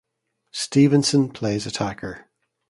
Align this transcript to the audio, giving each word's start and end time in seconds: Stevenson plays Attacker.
Stevenson 0.51 1.29
plays 1.29 1.67
Attacker. 1.67 2.25